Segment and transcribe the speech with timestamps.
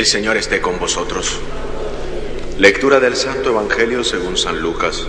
[0.00, 1.38] El Señor esté con vosotros.
[2.56, 5.06] Lectura del Santo Evangelio según San Lucas.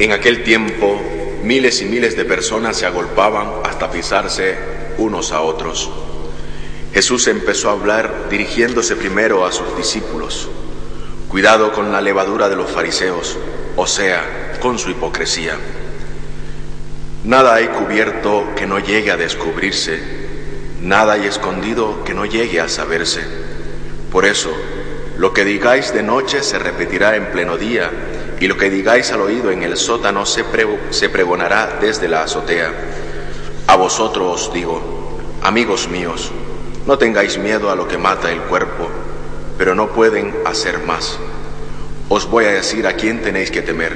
[0.00, 1.00] En aquel tiempo,
[1.44, 4.56] miles y miles de personas se agolpaban hasta pisarse
[4.98, 5.88] unos a otros.
[6.92, 10.48] Jesús empezó a hablar dirigiéndose primero a sus discípulos.
[11.28, 13.38] Cuidado con la levadura de los fariseos,
[13.76, 15.56] o sea, con su hipocresía.
[17.22, 20.19] Nada hay cubierto que no llegue a descubrirse
[20.82, 23.20] Nada hay escondido que no llegue a saberse.
[24.10, 24.50] Por eso,
[25.18, 27.90] lo que digáis de noche se repetirá en pleno día,
[28.40, 30.42] y lo que digáis al oído en el sótano se,
[31.10, 32.72] pregonará desde la azotea.
[33.66, 36.32] A vosotros os digo, amigos míos,
[36.86, 38.88] no tengáis miedo a lo que mata el cuerpo,
[39.58, 41.18] pero no pueden hacer más.
[42.08, 43.94] Os voy a decir a quién tenéis que temer.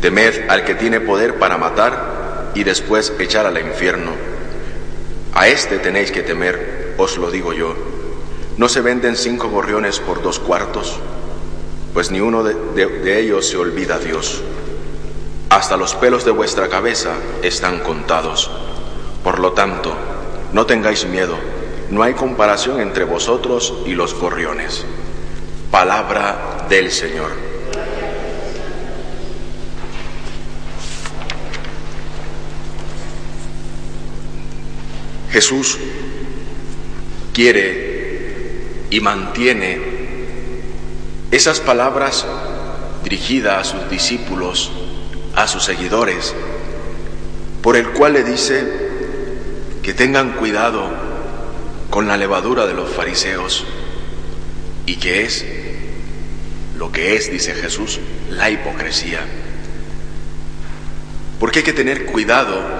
[0.00, 4.29] Temed al que tiene poder para matar y después echar al infierno.
[5.34, 7.74] A este tenéis que temer, os lo digo yo.
[8.56, 10.98] ¿No se venden cinco gorriones por dos cuartos?
[11.94, 14.42] Pues ni uno de, ellos se olvida a Dios.
[15.48, 18.50] Hasta los pelos de vuestra cabeza están contados.
[19.24, 19.94] Por lo tanto,
[20.52, 21.36] no tengáis miedo,
[21.90, 24.84] no hay comparación entre vosotros y los gorriones.
[25.70, 27.49] Palabra del Señor.
[35.32, 35.78] Jesús
[37.32, 39.78] quiere y mantiene
[41.30, 42.26] esas palabras
[43.04, 44.72] dirigidas a sus discípulos,
[45.36, 46.34] a sus seguidores,
[47.62, 48.90] por el cual le dice
[49.82, 50.90] que tengan cuidado
[51.88, 53.64] con la levadura de los fariseos
[54.86, 55.44] y que es
[56.76, 59.20] lo que es, dice Jesús, la hipocresía.
[61.38, 62.79] Porque hay que tener cuidado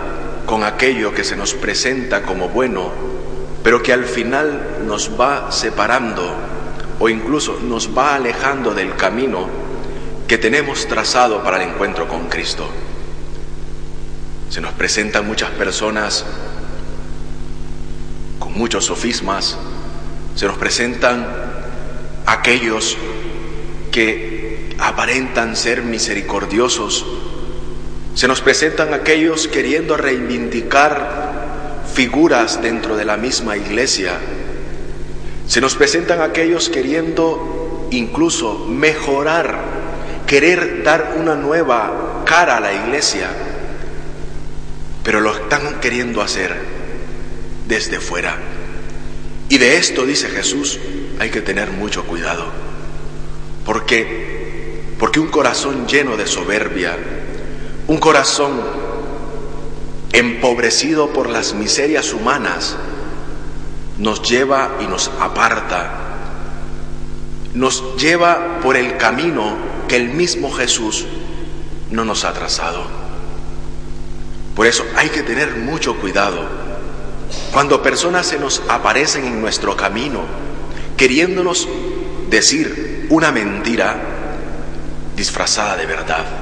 [0.50, 2.90] con aquello que se nos presenta como bueno,
[3.62, 6.28] pero que al final nos va separando
[6.98, 9.46] o incluso nos va alejando del camino
[10.26, 12.68] que tenemos trazado para el encuentro con Cristo.
[14.48, 16.24] Se nos presentan muchas personas
[18.40, 19.56] con muchos sofismas,
[20.34, 21.28] se nos presentan
[22.26, 22.98] aquellos
[23.92, 27.06] que aparentan ser misericordiosos,
[28.14, 34.12] se nos presentan aquellos queriendo reivindicar figuras dentro de la misma iglesia.
[35.46, 39.58] Se nos presentan aquellos queriendo incluso mejorar,
[40.26, 43.28] querer dar una nueva cara a la iglesia,
[45.02, 46.54] pero lo están queriendo hacer
[47.66, 48.36] desde fuera.
[49.48, 50.78] Y de esto, dice Jesús,
[51.18, 52.46] hay que tener mucho cuidado.
[53.64, 54.40] porque
[54.98, 56.96] Porque un corazón lleno de soberbia,
[57.90, 58.52] un corazón
[60.12, 62.76] empobrecido por las miserias humanas
[63.98, 65.90] nos lleva y nos aparta,
[67.52, 69.56] nos lleva por el camino
[69.88, 71.04] que el mismo Jesús
[71.90, 72.84] no nos ha trazado.
[74.54, 76.46] Por eso hay que tener mucho cuidado
[77.52, 80.20] cuando personas se nos aparecen en nuestro camino
[80.96, 81.66] queriéndonos
[82.28, 84.00] decir una mentira
[85.16, 86.39] disfrazada de verdad.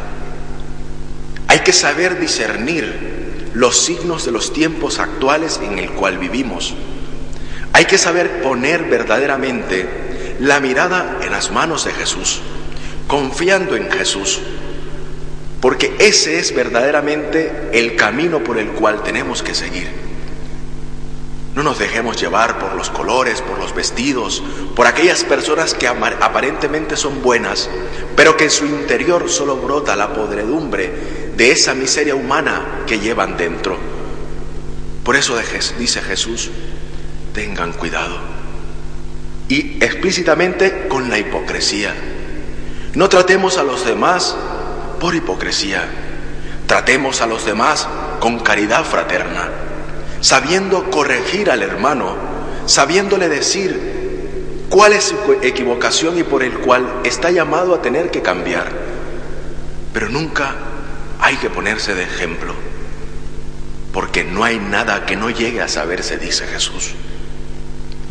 [1.48, 6.74] Hay que saber discernir los signos de los tiempos actuales en el cual vivimos.
[7.72, 12.40] Hay que saber poner verdaderamente la mirada en las manos de Jesús,
[13.06, 14.40] confiando en Jesús,
[15.62, 19.88] porque ese es verdaderamente el camino por el cual tenemos que seguir.
[21.54, 24.42] No nos dejemos llevar por los colores, por los vestidos,
[24.76, 27.68] por aquellas personas que aparentemente son buenas,
[28.14, 33.36] pero que en su interior solo brota la podredumbre de esa miseria humana que llevan
[33.36, 33.78] dentro.
[35.04, 35.38] Por eso
[35.78, 36.50] dice Jesús,
[37.32, 38.18] tengan cuidado.
[39.48, 41.94] Y explícitamente con la hipocresía.
[42.94, 44.34] No tratemos a los demás
[44.98, 45.84] por hipocresía.
[46.66, 47.86] Tratemos a los demás
[48.18, 49.48] con caridad fraterna,
[50.20, 52.16] sabiendo corregir al hermano,
[52.66, 58.22] sabiéndole decir cuál es su equivocación y por el cual está llamado a tener que
[58.22, 58.72] cambiar.
[59.94, 60.67] Pero nunca
[61.20, 62.54] hay que ponerse de ejemplo.
[63.92, 66.92] porque no hay nada que no llegue a saberse, dice Jesús.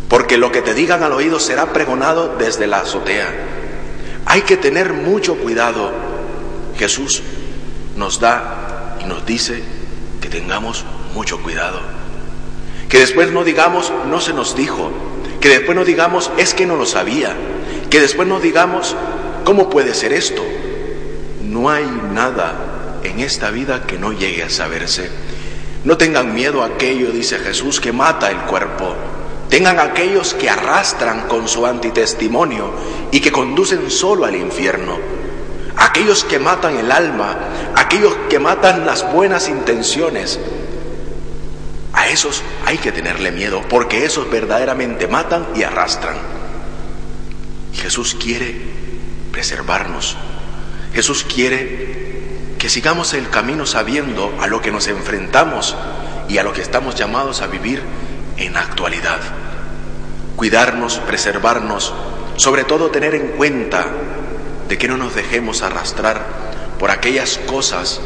[0.10, 3.28] Porque lo que te digan al oído será pregonado desde la azotea.
[4.26, 5.94] Hay que tener mucho cuidado.
[6.78, 7.22] Jesús
[7.96, 9.64] nos da y nos dice
[10.20, 10.84] que tengamos
[11.14, 11.80] mucho cuidado.
[12.90, 14.92] Que después no digamos, no se nos dijo.
[15.40, 17.34] Que después no digamos, es que no lo sabía.
[17.90, 18.96] Que después no digamos,
[19.46, 20.44] ¿cómo puede ser esto?
[21.42, 22.67] No hay nada
[23.18, 25.10] en esta vida que no llegue a saberse.
[25.84, 28.96] No tengan miedo a aquello, dice Jesús, que mata el cuerpo.
[29.50, 32.72] Tengan aquellos que arrastran con su antitestimonio
[33.12, 35.00] y que conducen solo al infierno.
[35.78, 37.40] Aquellos que matan el alma,
[37.76, 40.40] aquellos que matan las buenas intenciones.
[41.94, 46.18] A esos hay que tenerle miedo porque esos verdaderamente matan y arrastran.
[47.74, 48.56] Jesús quiere
[49.32, 50.16] preservarnos.
[50.94, 51.97] Jesús quiere
[52.68, 55.74] que sigamos el camino sabiendo a lo que nos enfrentamos
[56.28, 57.82] y a lo que estamos llamados a vivir
[58.36, 59.22] en actualidad.
[60.36, 61.94] Cuidarnos, preservarnos,
[62.36, 63.88] sobre todo tener en cuenta
[64.68, 66.22] de que no nos dejemos arrastrar
[66.78, 68.02] por aquellas cosas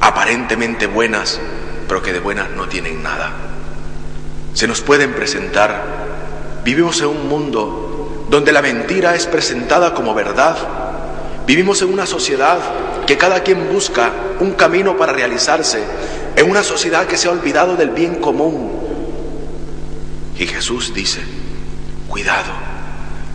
[0.00, 1.38] aparentemente buenas,
[1.86, 3.30] pero que de buenas no tienen nada.
[4.52, 5.84] Se nos pueden presentar,
[6.64, 10.56] vivimos en un mundo donde la mentira es presentada como verdad,
[11.46, 12.58] vivimos en una sociedad
[13.10, 15.82] que cada quien busca un camino para realizarse,
[16.36, 18.70] en una sociedad que se ha olvidado del bien común,
[20.38, 21.20] y Jesús dice,
[22.06, 22.52] cuidado,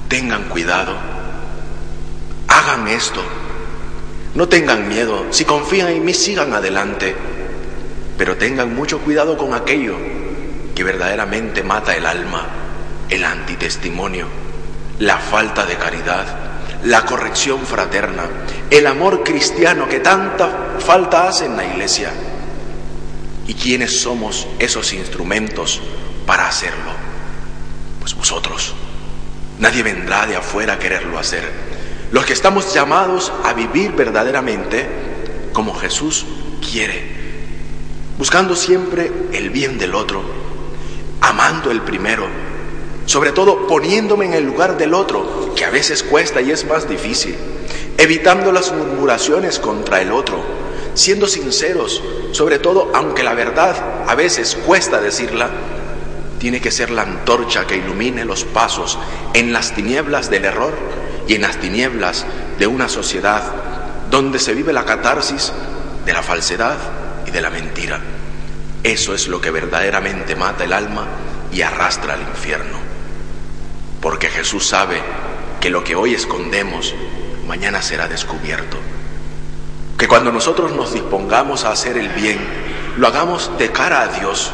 [0.08, 0.96] tengan cuidado,
[2.48, 3.22] hagan esto,
[4.34, 7.14] no tengan miedo, si confían en mí sigan adelante,
[8.18, 9.98] pero tengan mucho cuidado con aquello
[10.74, 12.46] que verdaderamente mata el alma,
[13.10, 14.28] el antitestimonio,
[15.00, 16.45] la falta de caridad,
[16.86, 18.24] la corrección fraterna,
[18.70, 22.12] el amor cristiano que tanta falta hace en la iglesia.
[23.48, 25.82] ¿Y quiénes somos esos instrumentos
[26.26, 26.92] para hacerlo?
[28.00, 28.74] Pues vosotros.
[29.60, 31.50] Nadie vendrá de afuera a quererlo hacer.
[32.12, 34.88] Los que estamos llamados a vivir verdaderamente
[35.54, 36.26] como Jesús
[36.72, 37.04] quiere,
[38.18, 40.22] buscando siempre el bien del otro,
[41.22, 42.28] amando el primero,
[43.06, 46.90] sobre todo poniéndome en el lugar del otro, que a veces cuesta y es más
[46.90, 47.36] difícil,
[47.98, 50.44] evitando las murmuraciones contra el otro,
[50.94, 53.76] siendo sinceros, sobre todo aunque la verdad
[54.08, 55.50] a veces cuesta decirla,
[56.40, 59.00] tiene que ser la antorcha que ilumine los pasos
[59.34, 60.74] en las tinieblas del error
[61.28, 62.26] y en las tinieblas
[62.60, 63.42] de una sociedad
[64.12, 65.52] donde se vive la catarsis
[66.06, 66.78] de la falsedad
[67.26, 68.00] y de la mentira.
[68.84, 71.08] Eso es lo que verdaderamente mata el alma
[71.52, 72.85] y arrastra al infierno.
[74.06, 75.02] Porque Jesús sabe
[75.60, 76.94] que lo que hoy escondemos
[77.48, 78.78] mañana será descubierto.
[79.98, 82.38] Que cuando nosotros nos dispongamos a hacer el bien,
[82.98, 84.52] lo hagamos de cara a Dios,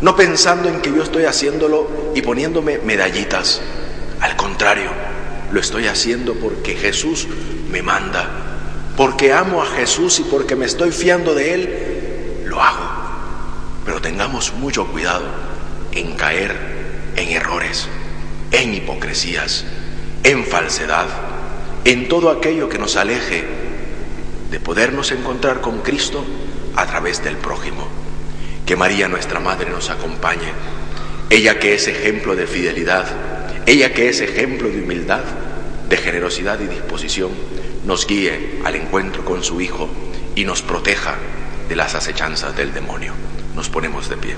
[0.00, 3.60] no pensando en que yo estoy haciéndolo y poniéndome medallitas.
[4.22, 4.88] Al contrario,
[5.52, 7.28] lo estoy haciendo porque Jesús
[7.70, 8.30] me manda,
[8.96, 12.88] porque amo a Jesús y porque me estoy fiando de Él, lo hago.
[13.84, 15.26] Pero tengamos mucho cuidado
[15.92, 16.56] en caer
[17.16, 17.86] en errores,
[18.50, 19.64] en hipocresías,
[20.24, 21.06] en falsedad,
[21.84, 23.44] en todo aquello que nos aleje
[24.50, 26.24] de podernos encontrar con Cristo
[26.76, 27.86] a través del prójimo.
[28.66, 30.52] Que María nuestra Madre nos acompañe,
[31.30, 33.06] ella que es ejemplo de fidelidad,
[33.66, 35.24] ella que es ejemplo de humildad,
[35.88, 37.30] de generosidad y disposición,
[37.84, 39.88] nos guíe al encuentro con su Hijo
[40.34, 41.16] y nos proteja
[41.68, 43.12] de las acechanzas del demonio.
[43.54, 44.34] Nos ponemos de pie.